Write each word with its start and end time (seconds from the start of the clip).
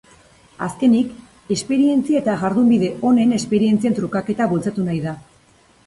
Azkenik, 0.67 1.11
esperientzia 1.57 2.23
eta 2.23 2.35
jardunbide 2.45 2.91
onen 3.13 3.39
esperientzien 3.41 3.99
trukaketa 4.01 4.53
bultzatu 4.57 4.89
nahi 4.91 5.05
da. 5.09 5.17